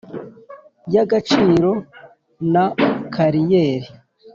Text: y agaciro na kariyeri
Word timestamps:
y 0.93 0.97
agaciro 1.03 1.71
na 2.53 2.65
kariyeri 3.13 3.89